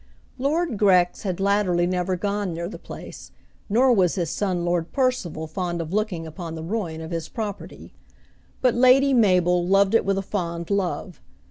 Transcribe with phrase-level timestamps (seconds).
[0.39, 3.31] Lord Grex had latterly never gone near the place,
[3.69, 7.93] nor was his son Lord Percival fond of looking upon the ruin of his property.
[8.61, 11.21] But Lady Mabel loved it with a fond love.